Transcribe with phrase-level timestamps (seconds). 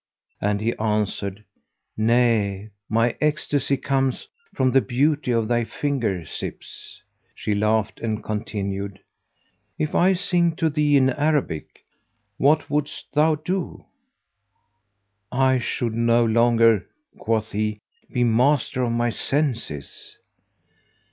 [0.41, 1.43] and he answered,
[1.95, 6.99] "Nay, my ecstasy cometh from the beauty of thy finger tips."
[7.35, 8.97] She laughed and continued,
[9.77, 11.85] "If I sing to thee in Arabic
[12.37, 13.85] what wouldst thou do?"
[15.31, 16.87] "I should no longer,"
[17.19, 17.79] quoth he,
[18.11, 20.17] "be master of my senses."